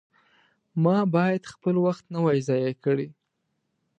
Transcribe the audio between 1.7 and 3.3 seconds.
وخت نه وای ضایع کړی.